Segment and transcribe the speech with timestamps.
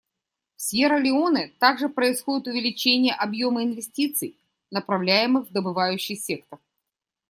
[0.55, 4.35] В Сьерра-Леоне также происходит увеличение объема инвестиций,
[4.71, 6.59] направляемых в добывающий сектор.